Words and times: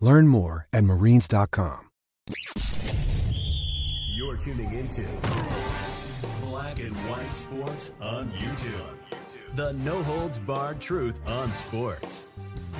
Learn 0.00 0.28
more 0.28 0.68
at 0.72 0.84
marines.com. 0.84 1.90
You're 4.14 4.36
tuning 4.36 4.74
into 4.74 5.02
Black 6.42 6.78
and 6.80 6.94
White 7.08 7.32
Sports 7.32 7.92
on 8.00 8.30
YouTube. 8.32 8.96
The 9.54 9.72
no 9.72 10.02
holds 10.02 10.38
barred 10.38 10.80
truth 10.80 11.20
on 11.26 11.52
sports. 11.54 12.26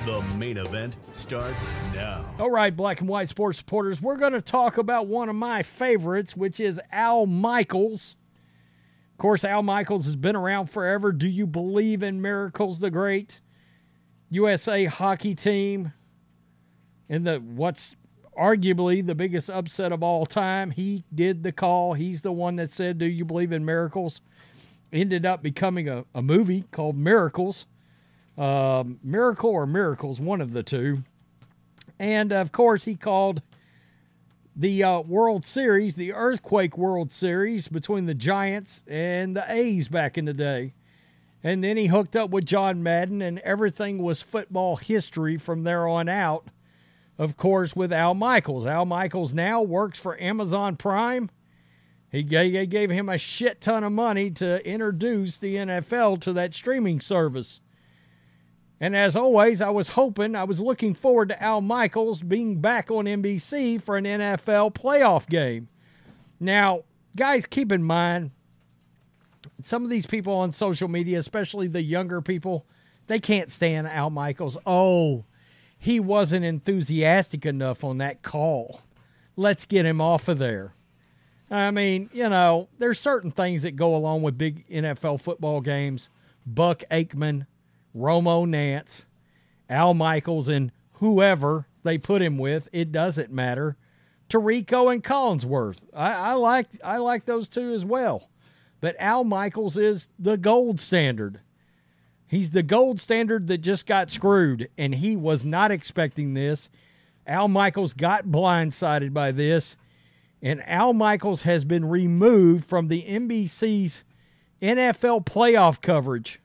The 0.05 0.21
main 0.37 0.57
event 0.57 0.95
starts 1.11 1.65
now. 1.93 2.23
All 2.39 2.51
right, 2.51 2.75
black 2.75 3.01
and 3.01 3.09
white 3.09 3.27
sports 3.27 3.57
supporters, 3.57 4.01
we're 4.01 4.17
going 4.17 4.33
to 4.33 4.41
talk 4.41 4.77
about 4.77 5.07
one 5.07 5.29
of 5.29 5.35
my 5.35 5.63
favorites, 5.63 6.37
which 6.37 6.59
is 6.59 6.79
Al 6.91 7.25
Michaels. 7.25 8.15
Of 9.13 9.17
course, 9.17 9.43
Al 9.43 9.63
Michaels 9.63 10.05
has 10.05 10.15
been 10.15 10.35
around 10.35 10.67
forever. 10.67 11.11
Do 11.11 11.27
you 11.27 11.45
believe 11.47 12.03
in 12.03 12.21
miracles? 12.21 12.79
The 12.79 12.91
great 12.91 13.41
USA 14.29 14.85
hockey 14.85 15.35
team 15.35 15.91
in 17.09 17.23
the 17.23 17.37
what's 17.37 17.95
arguably 18.39 19.05
the 19.05 19.15
biggest 19.15 19.49
upset 19.49 19.91
of 19.91 20.01
all 20.01 20.25
time. 20.25 20.71
He 20.71 21.03
did 21.13 21.43
the 21.43 21.51
call. 21.51 21.93
He's 21.93 22.21
the 22.21 22.31
one 22.31 22.55
that 22.55 22.71
said, 22.71 22.97
Do 22.97 23.05
you 23.05 23.25
believe 23.25 23.51
in 23.51 23.65
miracles? 23.65 24.21
Ended 24.93 25.25
up 25.25 25.43
becoming 25.43 25.89
a, 25.89 26.05
a 26.15 26.21
movie 26.21 26.63
called 26.71 26.97
Miracles. 26.97 27.65
Um, 28.37 28.99
Miracle 29.03 29.49
or 29.49 29.67
Miracles, 29.67 30.21
one 30.21 30.39
of 30.39 30.53
the 30.53 30.63
two. 30.63 31.03
And 31.99 32.31
of 32.31 32.53
course, 32.53 32.85
he 32.85 32.95
called 32.95 33.41
the 34.55 34.81
uh, 34.81 35.01
World 35.01 35.45
Series, 35.45 35.95
the 35.95 36.13
Earthquake 36.13 36.77
World 36.77 37.11
Series 37.11 37.67
between 37.67 38.05
the 38.05 38.13
Giants 38.13 38.83
and 38.87 39.35
the 39.35 39.43
A's 39.51 39.89
back 39.89 40.17
in 40.17 40.25
the 40.25 40.33
day. 40.33 40.73
And 41.43 41.63
then 41.63 41.75
he 41.75 41.87
hooked 41.87 42.15
up 42.15 42.29
with 42.29 42.45
John 42.45 42.81
Madden, 42.81 43.21
and 43.21 43.39
everything 43.39 43.99
was 43.99 44.21
football 44.21 44.77
history 44.77 45.37
from 45.37 45.63
there 45.63 45.87
on 45.87 46.09
out 46.09 46.47
of 47.19 47.35
course, 47.37 47.75
with 47.75 47.91
Al 47.91 48.15
Michaels. 48.15 48.65
Al 48.65 48.85
Michaels 48.85 49.33
now 49.33 49.61
works 49.61 49.99
for 49.99 50.19
Amazon 50.21 50.77
Prime. 50.77 51.29
He 52.09 52.23
gave 52.23 52.89
him 52.89 53.09
a 53.09 53.17
shit 53.19 53.61
ton 53.61 53.83
of 53.83 53.91
money 53.91 54.31
to 54.31 54.65
introduce 54.65 55.37
the 55.37 55.55
NFL 55.55 56.21
to 56.21 56.33
that 56.33 56.55
streaming 56.55 57.01
service. 57.01 57.59
And 58.79 58.95
as 58.95 59.17
always, 59.17 59.61
I 59.61 59.69
was 59.69 59.89
hoping, 59.89 60.33
I 60.33 60.45
was 60.45 60.61
looking 60.61 60.93
forward 60.93 61.29
to 61.29 61.43
Al 61.43 61.59
Michaels 61.59 62.23
being 62.23 62.61
back 62.61 62.89
on 62.89 63.03
NBC 63.05 63.79
for 63.79 63.97
an 63.97 64.05
NFL 64.05 64.73
playoff 64.73 65.27
game. 65.27 65.67
Now, 66.39 66.83
guys, 67.17 67.45
keep 67.45 67.71
in 67.73 67.83
mind, 67.83 68.31
some 69.61 69.83
of 69.83 69.89
these 69.89 70.05
people 70.05 70.33
on 70.33 70.53
social 70.53 70.87
media, 70.87 71.17
especially 71.19 71.67
the 71.67 71.81
younger 71.81 72.21
people, 72.21 72.65
they 73.07 73.19
can't 73.19 73.51
stand 73.51 73.87
Al 73.87 74.09
Michaels. 74.09 74.57
Oh, 74.65 75.25
he 75.79 75.99
wasn't 75.99 76.43
enthusiastic 76.43 77.45
enough 77.45 77.83
on 77.85 77.97
that 77.99 78.21
call. 78.21 78.81
Let's 79.37 79.65
get 79.65 79.85
him 79.85 80.01
off 80.01 80.27
of 80.27 80.37
there. 80.37 80.73
I 81.49 81.71
mean, 81.71 82.09
you 82.13 82.29
know, 82.29 82.67
there's 82.77 82.99
certain 82.99 83.31
things 83.31 83.63
that 83.63 83.77
go 83.77 83.95
along 83.95 84.21
with 84.21 84.37
big 84.37 84.67
NFL 84.69 85.21
football 85.21 85.61
games. 85.61 86.09
Buck 86.45 86.83
Aikman, 86.91 87.47
Romo 87.95 88.45
Nantz, 88.45 89.05
Al 89.69 89.93
Michaels, 89.93 90.49
and 90.49 90.71
whoever 90.93 91.65
they 91.83 91.97
put 91.97 92.21
him 92.21 92.37
with, 92.37 92.67
it 92.73 92.91
doesn't 92.91 93.31
matter. 93.31 93.77
Tirico 94.29 94.91
and 94.91 95.03
Collinsworth. 95.03 95.83
I, 95.93 96.11
I 96.11 96.33
like 96.33 96.67
I 96.83 96.97
like 96.97 97.25
those 97.25 97.47
two 97.47 97.73
as 97.73 97.85
well. 97.85 98.29
But 98.81 98.95
Al 98.99 99.23
Michaels 99.23 99.77
is 99.77 100.09
the 100.19 100.37
gold 100.37 100.79
standard. 100.79 101.39
He's 102.29 102.51
the 102.51 102.61
gold 102.61 102.99
standard 102.99 103.47
that 103.47 103.57
just 103.57 103.87
got 103.87 104.11
screwed, 104.11 104.69
and 104.77 104.93
he 104.93 105.15
was 105.15 105.43
not 105.43 105.71
expecting 105.71 106.35
this. 106.35 106.69
Al 107.25 107.47
Michaels 107.47 107.93
got 107.93 108.27
blindsided 108.27 109.13
by 109.13 109.31
this, 109.31 109.75
and 110.39 110.61
Al 110.69 110.93
Michaels 110.93 111.41
has 111.41 111.65
been 111.65 111.89
removed 111.89 112.65
from 112.65 112.87
the 112.87 113.01
NBC's 113.01 114.03
NFL 114.61 115.25
playoff 115.25 115.81
coverage. 115.81 116.39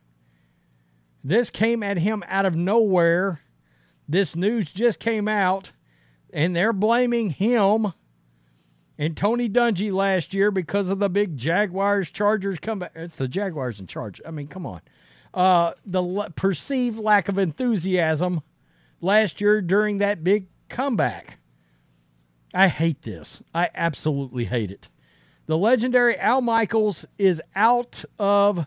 This 1.22 1.50
came 1.50 1.82
at 1.82 1.98
him 1.98 2.24
out 2.28 2.46
of 2.46 2.56
nowhere. 2.56 3.42
This 4.08 4.34
news 4.34 4.72
just 4.72 4.98
came 4.98 5.28
out, 5.28 5.72
and 6.32 6.56
they're 6.56 6.72
blaming 6.72 7.28
him 7.28 7.92
and 8.98 9.14
Tony 9.14 9.50
Dungy 9.50 9.92
last 9.92 10.32
year 10.32 10.50
because 10.50 10.88
of 10.88 10.98
the 10.98 11.10
big 11.10 11.36
Jaguars 11.36 12.10
Chargers 12.10 12.58
comeback. 12.58 12.92
It's 12.94 13.16
the 13.16 13.28
Jaguars 13.28 13.80
in 13.80 13.86
charge. 13.86 14.22
I 14.26 14.30
mean, 14.30 14.46
come 14.46 14.64
on 14.64 14.80
uh, 15.34 15.72
the 15.84 16.02
l- 16.02 16.28
perceived 16.34 16.98
lack 16.98 17.28
of 17.28 17.38
enthusiasm 17.38 18.40
last 19.00 19.40
year 19.40 19.60
during 19.60 19.98
that 19.98 20.24
big 20.24 20.46
comeback. 20.68 21.38
I 22.54 22.68
hate 22.68 23.02
this. 23.02 23.42
I 23.52 23.68
absolutely 23.74 24.44
hate 24.44 24.70
it. 24.70 24.88
The 25.46 25.58
legendary 25.58 26.16
Al 26.18 26.40
Michaels 26.40 27.04
is 27.18 27.42
out 27.54 28.04
of 28.18 28.64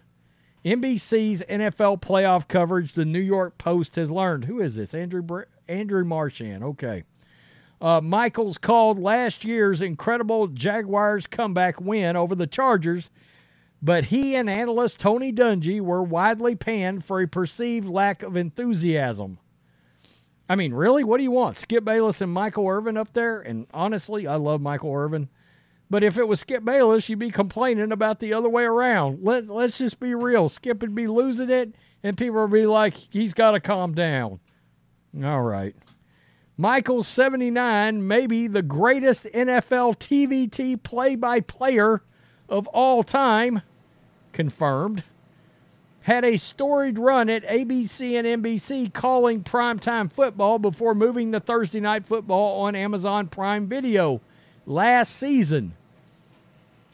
NBC's 0.64 1.42
NFL 1.50 2.02
playoff 2.02 2.48
coverage. 2.48 2.94
The 2.94 3.06
New 3.06 3.20
York 3.20 3.58
Post 3.58 3.96
has 3.96 4.12
learned. 4.12 4.46
Who 4.46 4.60
is 4.62 4.76
this? 4.76 4.94
Andrew 4.94 5.22
Br- 5.22 5.44
Andrew 5.68 6.04
Marchand. 6.04 6.64
Okay. 6.64 7.04
Uh, 7.80 8.02
Michaels 8.02 8.58
called 8.58 9.00
last 9.00 9.46
year's 9.46 9.82
incredible 9.82 10.48
Jaguars 10.48 11.28
comeback 11.28 11.80
win 11.80 12.16
over 12.16 12.36
the 12.36 12.48
Chargers 12.48 13.10
but 13.88 14.04
he 14.04 14.36
and 14.36 14.50
analyst 14.50 15.00
Tony 15.00 15.32
Dungy 15.32 15.80
were 15.80 16.04
widely 16.04 16.58
panned 16.58 17.06
for 17.06 17.22
a 17.22 17.28
perceived 17.28 17.88
lack 17.88 18.22
of 18.22 18.36
enthusiasm. 18.36 19.40
I 20.50 20.58
mean, 20.58 20.74
really? 20.74 21.06
What 21.06 21.20
do 21.20 21.24
you 21.24 21.32
want? 21.32 21.56
Skip 21.56 21.86
Bayless 21.86 22.20
and 22.20 22.30
Michael 22.30 22.68
Irvin 22.68 22.98
up 22.98 23.14
there? 23.14 23.40
And 23.40 23.66
honestly, 23.74 24.28
I 24.28 24.36
love 24.36 24.60
Michael 24.60 24.94
Irvin. 24.94 25.30
But 25.90 26.04
if 26.04 26.18
it 26.18 26.28
was 26.28 26.42
Skip 26.42 26.66
Bayless, 26.66 27.08
you'd 27.08 27.20
be 27.20 27.32
complaining 27.32 27.94
about 27.94 28.20
the 28.20 28.34
other 28.34 28.50
way 28.50 28.66
around. 28.66 29.20
Let, 29.24 29.48
let's 29.48 29.78
just 29.78 30.02
be 30.02 30.14
real. 30.14 30.50
Skip 30.50 30.82
would 30.82 30.94
be 30.94 31.08
losing 31.08 31.50
it, 31.50 31.74
and 32.04 32.18
people 32.18 32.42
would 32.42 32.52
be 32.52 32.66
like, 32.66 32.98
he's 32.98 33.34
got 33.34 33.52
to 33.52 33.62
calm 33.62 33.94
down. 33.94 34.42
All 35.24 35.44
right. 35.44 35.78
Michael, 36.58 37.04
79, 37.04 38.06
maybe 38.06 38.48
the 38.48 38.64
greatest 38.64 39.24
NFL 39.28 39.96
TVT 39.96 40.84
play 40.84 41.16
by 41.16 41.40
player 41.40 42.04
of 42.50 42.68
all 42.68 43.02
time, 43.02 43.62
confirmed, 44.34 45.04
had 46.04 46.24
a 46.24 46.38
storied 46.38 46.98
run 46.98 47.30
at 47.30 47.44
ABC 47.44 48.14
and 48.18 48.44
NBC 48.44 48.94
calling 48.94 49.44
primetime 49.44 50.12
football 50.12 50.58
before 50.60 50.96
moving 50.96 51.32
to 51.32 51.40
Thursday 51.40 51.80
Night 51.80 52.06
Football 52.06 52.62
on 52.62 52.76
Amazon 52.76 53.28
Prime 53.28 53.68
Video 53.68 54.22
last 54.66 55.16
season. 55.16 55.74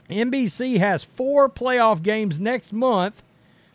NBC 0.09 0.79
has 0.79 1.03
four 1.03 1.47
playoff 1.49 2.01
games 2.01 2.39
next 2.39 2.73
month. 2.73 3.23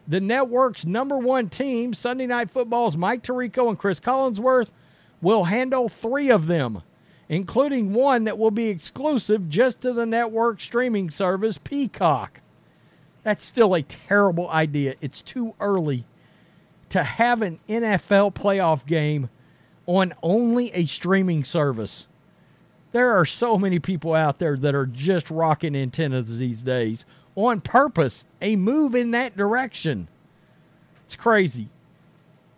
The 0.06 0.20
network's 0.20 0.84
number 0.84 1.18
one 1.18 1.48
team, 1.48 1.94
Sunday 1.94 2.26
Night 2.26 2.50
Football's 2.50 2.96
Mike 2.96 3.22
Tirico 3.22 3.68
and 3.68 3.78
Chris 3.78 4.00
Collinsworth, 4.00 4.70
will 5.20 5.44
handle 5.44 5.88
three 5.88 6.30
of 6.30 6.46
them 6.46 6.82
including 7.28 7.92
one 7.92 8.24
that 8.24 8.38
will 8.38 8.50
be 8.50 8.68
exclusive 8.68 9.48
just 9.48 9.80
to 9.82 9.92
the 9.92 10.06
network 10.06 10.60
streaming 10.60 11.10
service 11.10 11.58
Peacock. 11.58 12.40
That's 13.22 13.44
still 13.44 13.74
a 13.74 13.82
terrible 13.82 14.48
idea. 14.50 14.94
It's 15.00 15.22
too 15.22 15.54
early 15.60 16.04
to 16.88 17.04
have 17.04 17.42
an 17.42 17.60
NFL 17.68 18.34
playoff 18.34 18.86
game 18.86 19.28
on 19.86 20.14
only 20.22 20.72
a 20.72 20.86
streaming 20.86 21.44
service. 21.44 22.06
There 22.92 23.12
are 23.12 23.24
so 23.24 23.58
many 23.58 23.78
people 23.78 24.14
out 24.14 24.38
there 24.38 24.56
that 24.56 24.74
are 24.74 24.86
just 24.86 25.30
rocking 25.30 25.76
antennas 25.76 26.38
these 26.38 26.62
days 26.62 27.04
on 27.34 27.60
purpose, 27.60 28.24
a 28.40 28.56
move 28.56 28.94
in 28.94 29.10
that 29.12 29.36
direction. 29.36 30.08
It's 31.06 31.16
crazy. 31.16 31.68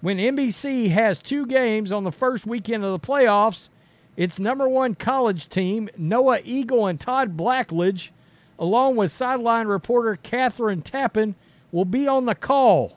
When 0.00 0.16
NBC 0.16 0.90
has 0.90 1.22
two 1.22 1.46
games 1.46 1.92
on 1.92 2.04
the 2.04 2.12
first 2.12 2.46
weekend 2.46 2.84
of 2.84 2.92
the 2.92 3.06
playoffs, 3.06 3.68
its 4.16 4.38
number 4.38 4.68
one 4.68 4.94
college 4.94 5.48
team, 5.48 5.90
Noah 5.96 6.40
Eagle 6.44 6.86
and 6.86 6.98
Todd 6.98 7.36
Blackledge, 7.36 8.10
along 8.60 8.94
with 8.94 9.10
sideline 9.10 9.66
reporter 9.66 10.16
Kathryn 10.22 10.84
Tappen, 10.84 11.34
will 11.72 11.86
be 11.86 12.06
on 12.06 12.26
the 12.26 12.34
call. 12.34 12.96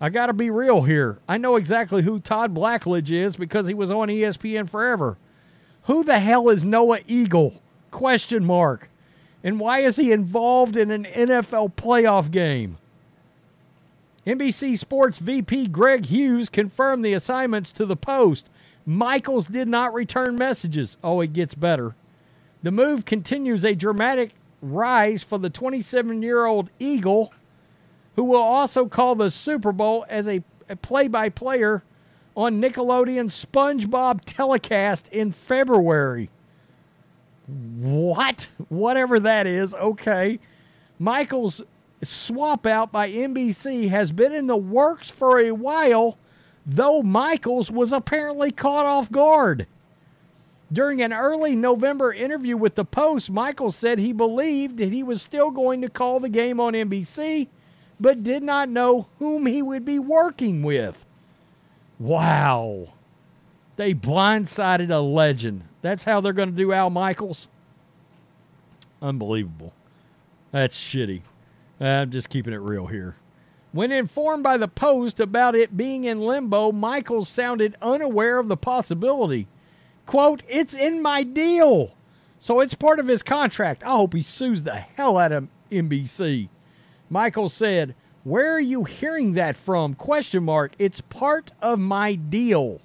I 0.00 0.10
got 0.10 0.26
to 0.26 0.32
be 0.32 0.50
real 0.50 0.82
here. 0.82 1.18
I 1.28 1.38
know 1.38 1.54
exactly 1.54 2.02
who 2.02 2.18
Todd 2.18 2.52
Blackledge 2.52 3.12
is 3.12 3.36
because 3.36 3.68
he 3.68 3.74
was 3.74 3.92
on 3.92 4.08
ESPN 4.08 4.68
forever. 4.68 5.16
Who 5.84 6.02
the 6.02 6.18
hell 6.18 6.48
is 6.48 6.64
Noah 6.64 6.98
Eagle? 7.06 7.62
Question 7.92 8.44
mark. 8.44 8.90
And 9.44 9.60
why 9.60 9.80
is 9.80 9.96
he 9.96 10.10
involved 10.10 10.76
in 10.76 10.90
an 10.90 11.04
NFL 11.04 11.74
playoff 11.74 12.32
game? 12.32 12.78
NBC 14.26 14.78
Sports 14.78 15.18
VP 15.18 15.68
Greg 15.68 16.06
Hughes 16.06 16.48
confirmed 16.48 17.04
the 17.04 17.12
assignments 17.12 17.72
to 17.72 17.86
the 17.86 17.96
Post. 17.96 18.48
Michaels 18.84 19.46
did 19.46 19.68
not 19.68 19.94
return 19.94 20.36
messages. 20.36 20.96
Oh, 21.02 21.20
it 21.20 21.32
gets 21.32 21.54
better. 21.54 21.94
The 22.62 22.70
move 22.70 23.04
continues 23.04 23.64
a 23.64 23.74
dramatic 23.74 24.32
rise 24.62 25.22
for 25.22 25.38
the 25.38 25.50
27 25.50 26.22
year 26.22 26.46
old 26.46 26.70
Eagle, 26.78 27.32
who 28.16 28.24
will 28.24 28.40
also 28.40 28.86
call 28.86 29.14
the 29.14 29.30
Super 29.30 29.72
Bowl 29.72 30.06
as 30.08 30.28
a 30.28 30.42
play 30.80 31.08
by 31.08 31.28
player 31.28 31.82
on 32.34 32.62
Nickelodeon's 32.62 33.44
SpongeBob 33.44 34.22
telecast 34.24 35.08
in 35.08 35.32
February. 35.32 36.30
What? 37.46 38.48
Whatever 38.68 39.20
that 39.20 39.46
is, 39.46 39.74
okay. 39.74 40.38
Michael's 40.98 41.62
swap 42.02 42.66
out 42.66 42.90
by 42.92 43.10
NBC 43.10 43.90
has 43.90 44.12
been 44.12 44.32
in 44.32 44.46
the 44.46 44.56
works 44.56 45.08
for 45.08 45.38
a 45.38 45.52
while, 45.52 46.16
though 46.64 47.02
Michaels 47.02 47.70
was 47.70 47.92
apparently 47.92 48.50
caught 48.50 48.86
off 48.86 49.10
guard. 49.10 49.66
During 50.72 51.02
an 51.02 51.12
early 51.12 51.54
November 51.54 52.12
interview 52.14 52.56
with 52.56 52.76
the 52.76 52.84
Post, 52.84 53.30
Michaels 53.30 53.76
said 53.76 53.98
he 53.98 54.12
believed 54.12 54.78
that 54.78 54.90
he 54.90 55.02
was 55.02 55.20
still 55.20 55.50
going 55.50 55.82
to 55.82 55.90
call 55.90 56.18
the 56.18 56.30
game 56.30 56.58
on 56.60 56.72
NBC, 56.72 57.48
but 58.00 58.22
did 58.22 58.42
not 58.42 58.70
know 58.70 59.08
whom 59.18 59.44
he 59.46 59.60
would 59.60 59.84
be 59.84 59.98
working 59.98 60.62
with. 60.62 61.04
Wow. 61.98 62.94
They 63.76 63.92
blindsided 63.92 64.90
a 64.90 65.00
legend. 65.00 65.64
That's 65.82 66.04
how 66.04 66.20
they're 66.20 66.32
going 66.32 66.50
to 66.50 66.56
do 66.56 66.72
Al 66.72 66.88
Michaels. 66.88 67.48
Unbelievable. 69.02 69.74
That's 70.52 70.80
shitty. 70.80 71.22
I'm 71.80 72.10
just 72.10 72.30
keeping 72.30 72.54
it 72.54 72.60
real 72.60 72.86
here. 72.86 73.16
When 73.72 73.90
informed 73.90 74.42
by 74.42 74.56
the 74.56 74.68
Post 74.68 75.20
about 75.20 75.54
it 75.54 75.76
being 75.76 76.04
in 76.04 76.20
limbo, 76.20 76.72
Michaels 76.72 77.28
sounded 77.28 77.76
unaware 77.82 78.38
of 78.38 78.48
the 78.48 78.56
possibility. 78.56 79.48
Quote, 80.06 80.42
it's 80.48 80.74
in 80.74 81.00
my 81.00 81.22
deal. 81.22 81.94
So 82.38 82.60
it's 82.60 82.74
part 82.74 82.98
of 82.98 83.08
his 83.08 83.22
contract. 83.22 83.84
I 83.84 83.90
hope 83.90 84.14
he 84.14 84.22
sues 84.22 84.64
the 84.64 84.74
hell 84.74 85.16
out 85.16 85.32
of 85.32 85.48
NBC. 85.70 86.48
Michael 87.08 87.48
said, 87.48 87.94
where 88.24 88.54
are 88.54 88.60
you 88.60 88.84
hearing 88.84 89.32
that 89.32 89.56
from? 89.56 89.94
Question 89.94 90.44
mark. 90.44 90.74
It's 90.78 91.00
part 91.00 91.52
of 91.60 91.78
my 91.78 92.14
deal. 92.14 92.80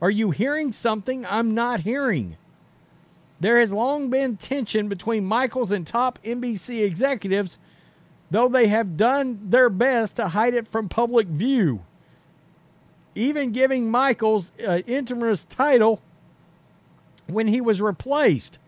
Are 0.00 0.10
you 0.10 0.32
hearing 0.32 0.72
something 0.72 1.24
I'm 1.24 1.54
not 1.54 1.80
hearing? 1.80 2.36
There 3.38 3.60
has 3.60 3.72
long 3.72 4.10
been 4.10 4.36
tension 4.36 4.88
between 4.88 5.24
Michaels 5.24 5.72
and 5.72 5.86
top 5.86 6.18
NBC 6.24 6.84
executives, 6.84 7.58
though 8.30 8.48
they 8.48 8.66
have 8.68 8.96
done 8.96 9.40
their 9.50 9.68
best 9.70 10.16
to 10.16 10.28
hide 10.28 10.54
it 10.54 10.66
from 10.66 10.88
public 10.88 11.28
view. 11.28 11.82
Even 13.14 13.52
giving 13.52 13.90
Michaels 13.90 14.52
uh, 14.60 14.70
an 14.70 14.82
interim 14.82 15.36
title 15.48 16.00
when 17.26 17.48
he 17.48 17.60
was 17.60 17.80
replaced. 17.80 18.58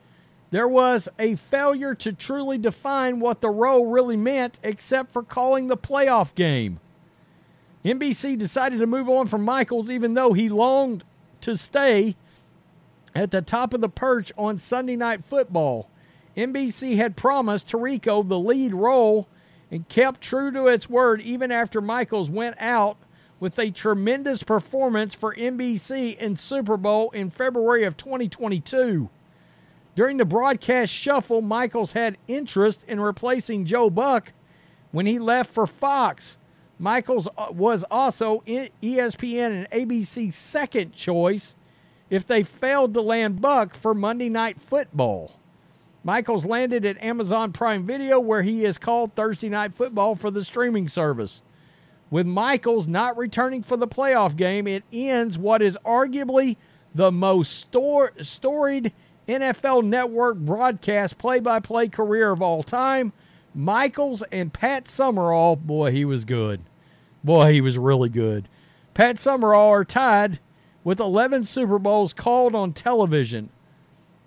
There 0.50 0.68
was 0.68 1.08
a 1.18 1.34
failure 1.36 1.94
to 1.96 2.12
truly 2.12 2.58
define 2.58 3.18
what 3.18 3.40
the 3.40 3.50
role 3.50 3.86
really 3.86 4.16
meant, 4.16 4.60
except 4.62 5.12
for 5.12 5.22
calling 5.22 5.66
the 5.66 5.76
playoff 5.76 6.34
game. 6.34 6.78
NBC 7.84 8.38
decided 8.38 8.78
to 8.78 8.86
move 8.86 9.08
on 9.08 9.26
from 9.26 9.42
Michaels, 9.44 9.90
even 9.90 10.14
though 10.14 10.32
he 10.32 10.48
longed 10.48 11.04
to 11.40 11.56
stay 11.56 12.16
at 13.14 13.30
the 13.30 13.42
top 13.42 13.74
of 13.74 13.80
the 13.80 13.88
perch 13.88 14.32
on 14.38 14.58
Sunday 14.58 14.96
Night 14.96 15.24
Football. 15.24 15.88
NBC 16.36 16.96
had 16.96 17.16
promised 17.16 17.68
Tirico 17.68 18.26
the 18.26 18.38
lead 18.38 18.74
role 18.74 19.28
and 19.70 19.88
kept 19.88 20.20
true 20.20 20.50
to 20.52 20.66
its 20.66 20.88
word 20.88 21.20
even 21.20 21.52
after 21.52 21.80
Michaels 21.80 22.30
went 22.30 22.56
out 22.58 22.96
with 23.40 23.58
a 23.58 23.70
tremendous 23.70 24.42
performance 24.42 25.14
for 25.14 25.34
NBC 25.34 26.16
in 26.16 26.36
Super 26.36 26.76
Bowl 26.76 27.10
in 27.10 27.30
February 27.30 27.84
of 27.84 27.96
2022. 27.96 29.08
During 29.96 30.16
the 30.16 30.24
broadcast 30.24 30.92
shuffle, 30.92 31.40
Michaels 31.40 31.92
had 31.92 32.18
interest 32.26 32.84
in 32.88 33.00
replacing 33.00 33.64
Joe 33.64 33.90
Buck 33.90 34.32
when 34.90 35.06
he 35.06 35.18
left 35.18 35.52
for 35.52 35.66
Fox. 35.66 36.36
Michaels 36.78 37.28
uh, 37.38 37.46
was 37.50 37.84
also 37.90 38.42
ESPN 38.46 39.66
and 39.66 39.70
ABC's 39.70 40.36
second 40.36 40.92
choice 40.92 41.54
if 42.10 42.26
they 42.26 42.42
failed 42.42 42.94
to 42.94 43.00
land 43.00 43.40
Buck 43.40 43.74
for 43.74 43.94
Monday 43.94 44.28
Night 44.28 44.60
Football. 44.60 45.38
Michaels 46.02 46.44
landed 46.44 46.84
at 46.84 47.02
Amazon 47.02 47.52
Prime 47.52 47.86
Video, 47.86 48.20
where 48.20 48.42
he 48.42 48.64
is 48.64 48.76
called 48.76 49.14
Thursday 49.14 49.48
Night 49.48 49.74
Football 49.74 50.16
for 50.16 50.30
the 50.30 50.44
streaming 50.44 50.88
service. 50.88 51.40
With 52.10 52.26
Michaels 52.26 52.86
not 52.86 53.16
returning 53.16 53.62
for 53.62 53.76
the 53.76 53.88
playoff 53.88 54.36
game, 54.36 54.66
it 54.66 54.84
ends 54.92 55.38
what 55.38 55.62
is 55.62 55.78
arguably 55.84 56.56
the 56.94 57.10
most 57.10 57.52
stor- 57.52 58.12
storied 58.20 58.92
NFL 59.26 59.84
Network 59.84 60.36
broadcast 60.36 61.18
play 61.18 61.40
by 61.40 61.60
play 61.60 61.88
career 61.88 62.30
of 62.30 62.42
all 62.42 62.62
time. 62.62 63.12
Michaels 63.54 64.22
and 64.30 64.52
Pat 64.52 64.86
Summerall, 64.86 65.56
boy, 65.56 65.92
he 65.92 66.04
was 66.04 66.24
good. 66.24 66.60
Boy, 67.22 67.52
he 67.52 67.60
was 67.60 67.78
really 67.78 68.08
good. 68.08 68.48
Pat 68.92 69.18
Summerall 69.18 69.70
are 69.70 69.84
tied 69.84 70.40
with 70.82 71.00
11 71.00 71.44
Super 71.44 71.78
Bowls 71.78 72.12
called 72.12 72.54
on 72.54 72.72
television. 72.72 73.48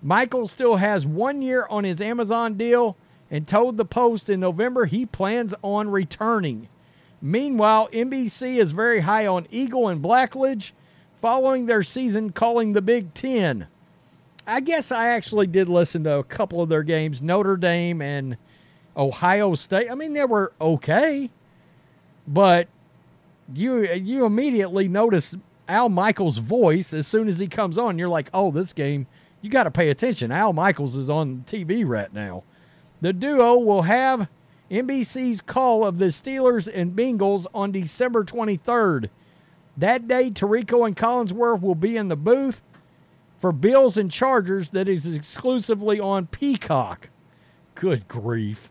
Michaels 0.01 0.51
still 0.51 0.77
has 0.77 1.05
one 1.05 1.41
year 1.41 1.67
on 1.69 1.83
his 1.83 2.01
Amazon 2.01 2.55
deal 2.55 2.97
and 3.29 3.47
told 3.47 3.77
the 3.77 3.85
Post 3.85 4.29
in 4.29 4.39
November 4.39 4.85
he 4.85 5.05
plans 5.05 5.53
on 5.61 5.89
returning. 5.89 6.69
Meanwhile, 7.21 7.89
NBC 7.91 8.57
is 8.57 8.71
very 8.71 9.01
high 9.01 9.25
on 9.25 9.47
Eagle 9.49 9.87
and 9.87 10.01
Blackledge 10.01 10.71
following 11.21 11.65
their 11.65 11.83
season 11.83 12.31
calling 12.31 12.73
the 12.73 12.81
Big 12.81 13.13
Ten. 13.13 13.67
I 14.45 14.61
guess 14.61 14.91
I 14.91 15.09
actually 15.09 15.47
did 15.47 15.67
listen 15.67 16.03
to 16.05 16.13
a 16.13 16.23
couple 16.23 16.61
of 16.61 16.69
their 16.69 16.83
games, 16.83 17.21
Notre 17.21 17.57
Dame 17.57 18.01
and 18.01 18.37
Ohio 18.95 19.55
State. 19.55 19.91
I 19.91 19.95
mean, 19.95 20.13
they 20.13 20.23
were 20.23 20.53
okay, 20.61 21.29
but 22.27 22.67
you 23.53 23.83
you 23.93 24.25
immediately 24.25 24.87
notice 24.87 25.35
Al 25.67 25.89
Michaels' 25.89 26.37
voice 26.37 26.93
as 26.93 27.07
soon 27.07 27.27
as 27.27 27.39
he 27.39 27.47
comes 27.47 27.77
on. 27.77 27.97
You're 27.97 28.07
like, 28.07 28.29
oh, 28.33 28.51
this 28.51 28.73
game, 28.73 29.07
you 29.41 29.49
got 29.49 29.63
to 29.63 29.71
pay 29.71 29.89
attention. 29.89 30.31
Al 30.31 30.53
Michaels 30.53 30.95
is 30.95 31.09
on 31.09 31.43
TV 31.45 31.85
right 31.85 32.13
now. 32.13 32.43
The 33.01 33.13
duo 33.13 33.57
will 33.57 33.83
have 33.83 34.29
NBC's 34.69 35.41
call 35.41 35.85
of 35.85 35.97
the 35.97 36.05
Steelers 36.05 36.69
and 36.71 36.95
Bengals 36.95 37.47
on 37.53 37.71
December 37.71 38.23
23rd. 38.23 39.09
That 39.77 40.07
day, 40.07 40.29
Tirico 40.29 40.85
and 40.85 40.97
Collinsworth 40.97 41.61
will 41.61 41.75
be 41.75 41.95
in 41.95 42.07
the 42.07 42.15
booth 42.15 42.61
for 43.39 43.51
Bills 43.51 43.97
and 43.97 44.11
Chargers 44.11 44.69
that 44.69 44.89
is 44.89 45.15
exclusively 45.15 45.99
on 45.99 46.27
Peacock. 46.27 47.09
Good 47.75 48.07
grief. 48.07 48.69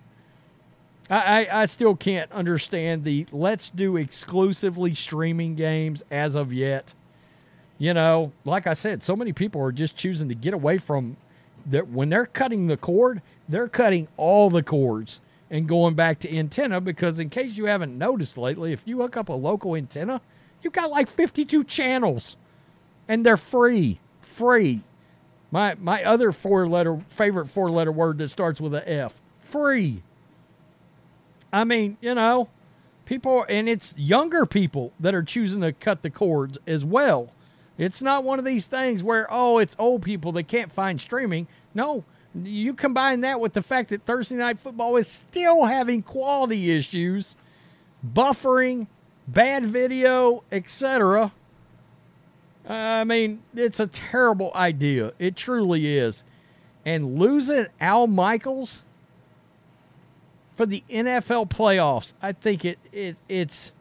I, 1.08 1.46
I, 1.46 1.62
I, 1.62 1.64
still 1.66 1.94
can't 1.94 2.30
understand 2.32 3.04
the 3.04 3.26
let's 3.30 3.70
do 3.70 3.96
exclusively 3.96 4.94
streaming 4.94 5.54
games 5.54 6.02
as 6.10 6.34
of 6.34 6.52
yet. 6.52 6.94
You 7.78 7.94
know, 7.94 8.32
like 8.44 8.66
I 8.66 8.72
said, 8.72 9.04
so 9.04 9.14
many 9.14 9.32
people 9.32 9.62
are 9.62 9.70
just 9.70 9.96
choosing 9.96 10.28
to 10.28 10.34
get 10.34 10.52
away 10.52 10.78
from 10.78 11.16
that 11.66 11.88
when 11.88 12.08
they're 12.08 12.26
cutting 12.26 12.66
the 12.66 12.76
cord, 12.76 13.22
they're 13.48 13.68
cutting 13.68 14.08
all 14.16 14.50
the 14.50 14.64
cords 14.64 15.20
and 15.50 15.68
going 15.68 15.94
back 15.94 16.18
to 16.20 16.36
antenna 16.36 16.80
because 16.80 17.20
in 17.20 17.30
case 17.30 17.56
you 17.56 17.66
haven't 17.66 17.96
noticed 17.96 18.36
lately, 18.36 18.72
if 18.72 18.82
you 18.84 18.98
hook 18.98 19.16
up 19.16 19.28
a 19.28 19.32
local 19.32 19.76
antenna, 19.76 20.20
you've 20.62 20.72
got 20.72 20.90
like 20.90 21.08
52 21.08 21.64
channels 21.64 22.36
and 23.08 23.24
they're 23.24 23.36
free 23.36 24.00
free. 24.36 24.82
My 25.50 25.74
my 25.76 26.04
other 26.04 26.30
four 26.30 26.68
letter 26.68 27.00
favorite 27.08 27.48
four 27.48 27.70
letter 27.70 27.92
word 27.92 28.18
that 28.18 28.28
starts 28.28 28.60
with 28.60 28.74
a 28.74 28.88
F. 28.88 29.20
Free. 29.40 30.02
I 31.52 31.64
mean, 31.64 31.96
you 32.00 32.14
know, 32.14 32.48
people 33.06 33.46
and 33.48 33.68
it's 33.68 33.96
younger 33.96 34.44
people 34.44 34.92
that 35.00 35.14
are 35.14 35.22
choosing 35.22 35.62
to 35.62 35.72
cut 35.72 36.02
the 36.02 36.10
cords 36.10 36.58
as 36.66 36.84
well. 36.84 37.32
It's 37.78 38.02
not 38.02 38.24
one 38.24 38.38
of 38.38 38.44
these 38.44 38.66
things 38.66 39.02
where, 39.02 39.26
oh, 39.30 39.58
it's 39.58 39.76
old 39.78 40.02
people 40.02 40.32
that 40.32 40.48
can't 40.48 40.72
find 40.72 41.00
streaming. 41.00 41.46
No, 41.74 42.04
you 42.44 42.74
combine 42.74 43.20
that 43.20 43.40
with 43.40 43.52
the 43.52 43.62
fact 43.62 43.90
that 43.90 44.04
Thursday 44.04 44.36
Night 44.36 44.58
Football 44.58 44.96
is 44.96 45.08
still 45.08 45.64
having 45.64 46.02
quality 46.02 46.70
issues, 46.70 47.36
buffering, 48.04 48.86
bad 49.26 49.64
video, 49.66 50.42
etc. 50.50 51.32
I 52.68 53.04
mean, 53.04 53.42
it's 53.54 53.80
a 53.80 53.86
terrible 53.86 54.50
idea. 54.54 55.12
It 55.18 55.36
truly 55.36 55.96
is. 55.96 56.24
And 56.84 57.18
losing 57.18 57.66
Al 57.80 58.06
Michaels 58.06 58.82
for 60.56 60.66
the 60.66 60.82
NFL 60.90 61.48
playoffs, 61.48 62.14
I 62.22 62.32
think 62.32 62.64
it, 62.64 62.78
it 62.92 63.16
it's 63.28 63.72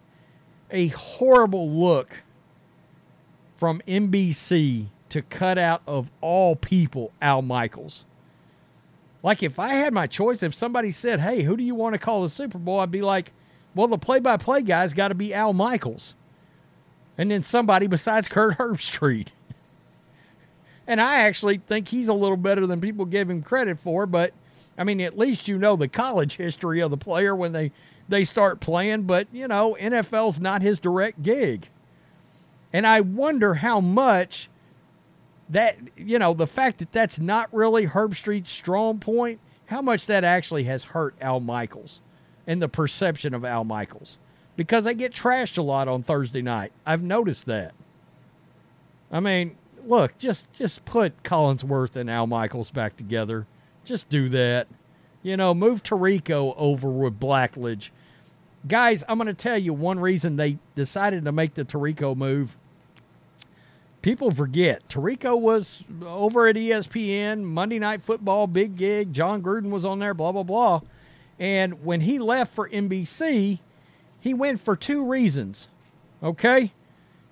a 0.72 0.88
horrible 0.88 1.70
look 1.70 2.24
from 3.58 3.82
NBC 3.88 4.88
to 5.10 5.22
cut 5.22 5.58
out 5.58 5.82
of 5.88 6.12
all 6.22 6.56
people 6.56 7.12
Al 7.22 7.42
Michaels. 7.42 8.06
Like 9.26 9.42
if 9.42 9.58
I 9.58 9.70
had 9.70 9.92
my 9.92 10.06
choice, 10.06 10.44
if 10.44 10.54
somebody 10.54 10.92
said, 10.92 11.20
"Hey, 11.20 11.42
who 11.42 11.58
do 11.58 11.64
you 11.64 11.74
want 11.74 11.94
to 11.94 11.98
call 12.00 12.22
the 12.22 12.30
Super 12.30 12.60
Bowl?" 12.60 12.80
I'd 12.80 12.92
be 12.92 13.02
like, 13.02 13.34
"Well, 13.74 13.88
the 13.88 13.98
play-by-play 13.98 14.62
guy's 14.62 14.94
got 14.94 15.08
to 15.08 15.16
be 15.16 15.34
Al 15.34 15.52
Michaels." 15.52 16.14
And 17.18 17.32
then 17.32 17.42
somebody 17.42 17.88
besides 17.88 18.28
Kirk 18.28 18.60
Herbstreit. 18.60 19.30
and 20.88 21.02
I 21.02 21.22
actually 21.22 21.58
think 21.58 21.88
he's 21.88 22.08
a 22.08 22.14
little 22.14 22.38
better 22.38 22.68
than 22.68 22.80
people 22.80 23.04
give 23.06 23.28
him 23.28 23.42
credit 23.42 23.80
for, 23.80 24.06
but 24.06 24.32
I 24.78 24.84
mean, 24.84 25.02
at 25.02 25.18
least 25.18 25.48
you 25.48 25.58
know 25.58 25.76
the 25.76 25.88
college 25.88 26.36
history 26.36 26.80
of 26.80 26.92
the 26.92 26.98
player 26.98 27.36
when 27.36 27.52
they 27.52 27.72
they 28.08 28.26
start 28.26 28.60
playing, 28.60 29.04
but 29.04 29.28
you 29.32 29.48
know, 29.48 29.76
NFL's 29.80 30.40
not 30.40 30.62
his 30.62 30.78
direct 30.78 31.24
gig. 31.24 31.70
And 32.72 32.86
I 32.86 33.02
wonder 33.02 33.56
how 33.56 33.82
much 33.82 34.50
that 35.50 35.78
you 35.96 36.20
know 36.20 36.34
the 36.34 36.48
fact 36.48 36.80
that 36.80 36.92
that's 36.92 37.20
not 37.20 37.54
really 37.54 37.88
Herbstreit's 37.88 38.50
strong 38.50 39.00
point, 39.00 39.40
how 39.68 39.82
much 39.82 40.06
that 40.08 40.24
actually 40.24 40.64
has 40.66 40.86
hurt 40.86 41.16
Al 41.22 41.40
Michaels 41.40 42.02
and 42.48 42.62
the 42.62 42.70
perception 42.70 43.34
of 43.34 43.46
Al 43.46 43.64
Michaels 43.64 44.18
because 44.56 44.86
they 44.86 44.94
get 44.94 45.14
trashed 45.14 45.58
a 45.58 45.62
lot 45.62 45.88
on 45.88 46.02
Thursday 46.02 46.42
night. 46.42 46.72
I've 46.86 47.04
noticed 47.04 47.46
that. 47.46 47.74
I 49.12 49.20
mean, 49.20 49.58
look, 49.86 50.18
just 50.18 50.52
just 50.54 50.86
put 50.86 51.24
Collinsworth 51.24 51.96
and 51.96 52.10
Al 52.10 52.28
Michaels 52.28 52.72
back 52.72 52.98
together. 52.98 53.46
Just 53.84 54.10
do 54.10 54.30
that. 54.30 54.68
You 55.22 55.38
know, 55.38 55.54
move 55.54 55.84
Tirico 55.84 56.54
over 56.58 56.90
with 56.90 57.20
Blackledge. 57.20 57.90
Guys, 58.68 59.04
I'm 59.08 59.18
going 59.18 59.28
to 59.28 59.34
tell 59.34 59.58
you 59.58 59.74
one 59.74 60.00
reason 60.00 60.36
they 60.36 60.58
decided 60.74 61.26
to 61.26 61.32
make 61.32 61.54
the 61.54 61.66
Tirico 61.66 62.16
move 62.16 62.58
people 64.06 64.30
forget 64.30 64.88
Tirico 64.88 65.36
was 65.36 65.84
over 66.06 66.48
at 66.48 66.56
ESPN, 66.56 67.42
Monday 67.42 67.80
Night 67.80 68.04
Football, 68.04 68.46
big 68.46 68.78
gig. 68.78 69.12
Jon 69.12 69.42
Gruden 69.42 69.72
was 69.72 69.84
on 69.84 69.98
there, 69.98 70.14
blah, 70.14 70.32
blah, 70.32 70.44
blah. 70.44 70.82
And 71.40 71.84
when 71.84 72.02
he 72.02 72.20
left 72.20 72.54
for 72.54 72.70
NBC, 72.70 73.58
he 74.20 74.34
went 74.36 74.62
for 74.62 74.76
two 74.76 75.04
reasons. 75.04 75.70
Okay? 76.22 76.72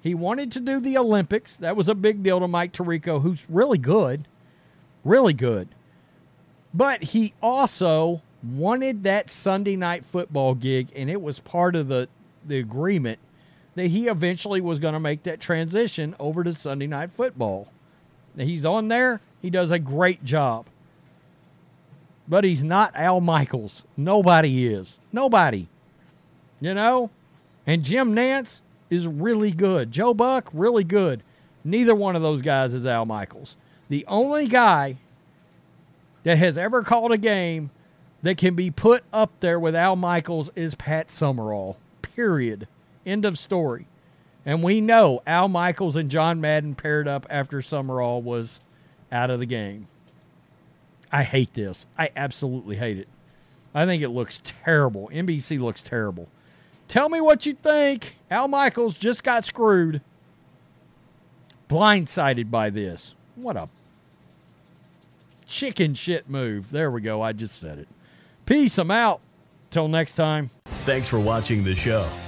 He 0.02 0.16
wanted 0.16 0.52
to 0.54 0.60
do 0.60 0.80
the 0.80 0.98
Olympics. 0.98 1.56
That 1.58 1.76
was 1.76 1.90
a 1.90 1.94
big 1.94 2.24
deal 2.24 2.40
to 2.40 2.48
Mike 2.48 2.74
Tirico, 2.74 3.22
who's 3.22 3.48
really 3.48 3.78
good. 3.78 4.28
Really 5.04 5.34
good. 5.34 5.68
But 6.74 7.04
he 7.04 7.36
also 7.40 8.24
wanted 8.42 9.04
that 9.04 9.30
Sunday 9.30 9.76
night 9.76 10.06
football 10.06 10.56
gig, 10.56 10.88
and 10.96 11.08
it 11.08 11.22
was 11.22 11.40
part 11.40 11.76
of 11.76 11.88
the, 11.88 12.10
the 12.44 12.58
agreement 12.58 13.20
that 13.76 13.88
he 13.88 14.08
eventually 14.08 14.62
was 14.62 14.80
going 14.80 14.94
to 14.94 15.00
make 15.00 15.24
that 15.24 15.40
transition 15.40 16.16
over 16.20 16.44
to 16.44 16.52
Sunday 16.52 16.88
Night 16.88 17.12
Football. 17.12 17.68
He's 18.38 18.66
on 18.66 18.88
there, 18.88 19.22
he 19.42 19.50
does 19.50 19.72
a 19.72 19.80
great 19.80 20.24
job. 20.24 20.66
But 22.28 22.44
he's 22.44 22.64
not 22.64 22.96
Al 22.96 23.20
Michaels. 23.20 23.84
Nobody 23.98 24.68
is. 24.68 25.00
Nobody. 25.12 25.68
You 26.62 26.74
know? 26.74 27.10
And 27.68 27.84
Jim 27.84 28.16
Nantz 28.16 28.62
is 28.90 29.08
really 29.08 29.52
good. 29.52 29.92
Joe 29.92 30.14
Buck, 30.14 30.50
really 30.54 30.84
good. 30.84 31.22
Neither 31.64 31.96
one 31.96 32.16
of 32.16 32.22
those 32.22 32.42
guys 32.42 32.74
is 32.74 32.86
Al 32.86 33.06
Michaels. 33.06 33.56
The 33.90 34.06
only 34.08 34.48
guy 34.48 34.98
that 36.24 36.38
has 36.38 36.58
ever 36.58 36.82
called 36.84 37.12
a 37.12 37.18
game 37.18 37.72
that 38.22 38.38
can 38.38 38.56
be 38.56 38.72
put 38.72 39.04
up 39.12 39.32
there 39.42 39.60
with 39.60 39.76
Al 39.76 39.96
Michaels 39.96 40.50
is 40.56 40.76
Pat 40.76 41.12
Summerall. 41.12 41.78
Period. 42.02 42.68
End 43.06 43.26
of 43.26 43.38
story. 43.38 43.88
And 44.46 44.62
we 44.62 44.82
know 44.82 45.22
Al 45.26 45.48
Michaels 45.48 45.96
and 45.96 46.10
John 46.10 46.42
Madden 46.42 46.76
paired 46.76 47.08
up 47.08 47.26
after 47.30 47.62
Summerall 47.62 48.22
was 48.22 48.60
out 49.12 49.30
of 49.30 49.40
the 49.40 49.46
game. 49.46 49.88
I 51.12 51.24
hate 51.24 51.54
this. 51.54 51.86
I 51.98 52.10
absolutely 52.16 52.76
hate 52.76 52.98
it. 52.98 53.08
I 53.74 53.86
think 53.86 54.04
it 54.04 54.10
looks 54.10 54.42
terrible. 54.44 55.10
NBC 55.14 55.60
looks 55.60 55.82
terrible. 55.82 56.28
Tell 56.88 57.10
me 57.10 57.22
what 57.22 57.46
you 57.46 57.54
think. 57.54 58.16
Al 58.30 58.48
Michaels 58.48 58.96
just 58.96 59.24
got 59.24 59.46
screwed. 59.46 60.02
Blindsided 61.70 62.52
by 62.52 62.70
this. 62.70 63.16
What 63.36 63.56
a 63.56 63.70
chicken 65.48 65.94
shit 65.94 66.30
move. 66.30 66.72
There 66.72 66.92
we 66.92 67.02
go. 67.02 67.22
I 67.22 67.32
just 67.32 67.60
said 67.60 67.80
it. 67.80 67.88
Peace. 68.46 68.78
I'm 68.78 68.92
out. 68.92 69.22
Till 69.70 69.88
next 69.88 70.14
time. 70.16 70.52
Thanks 70.86 71.08
for 71.08 71.20
watching 71.20 71.64
the 71.64 71.76
show. 71.76 72.08